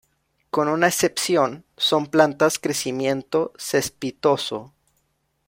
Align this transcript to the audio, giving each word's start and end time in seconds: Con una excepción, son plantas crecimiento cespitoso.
Con 0.49 0.67
una 0.67 0.87
excepción, 0.87 1.63
son 1.77 2.07
plantas 2.07 2.57
crecimiento 2.57 3.53
cespitoso. 3.55 4.73